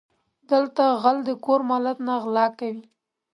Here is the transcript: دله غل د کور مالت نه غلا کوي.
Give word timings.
دله 0.49 0.87
غل 1.01 1.17
د 1.25 1.29
کور 1.45 1.61
مالت 1.69 1.97
نه 2.07 2.13
غلا 2.23 2.47
کوي. 2.59 2.83